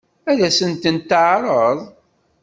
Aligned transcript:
Ad 0.31 0.39
sent-t-teɛṛeḍ? 0.57 1.79